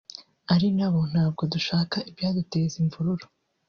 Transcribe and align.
ari 0.53 0.67
nabo 0.77 1.01
ntabwo 1.11 1.41
dushaka 1.53 1.97
ibyaduteza 2.09 2.75
imvururu 2.83 3.25